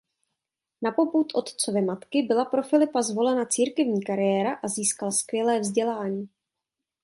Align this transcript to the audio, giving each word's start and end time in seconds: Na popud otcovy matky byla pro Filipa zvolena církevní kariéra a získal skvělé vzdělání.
Na 0.81 0.91
popud 0.91 1.27
otcovy 1.35 1.81
matky 1.81 2.21
byla 2.23 2.45
pro 2.45 2.63
Filipa 2.63 3.01
zvolena 3.01 3.45
církevní 3.45 4.03
kariéra 4.03 4.53
a 4.53 4.67
získal 4.67 5.11
skvělé 5.11 5.59
vzdělání. 5.59 6.29